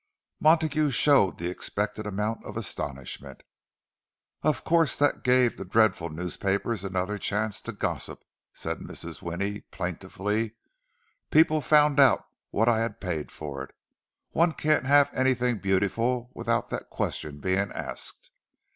[0.39, 3.43] Montague showed the expected amount of astonishment.
[4.41, 9.21] "Of course that gave the dreadful newspapers another chance to gossip," said Mrs.
[9.21, 10.55] Winnie, plaintively.
[11.29, 13.75] "People found out what I had paid for it.
[14.31, 18.31] One can't have anything beautiful without that question being asked."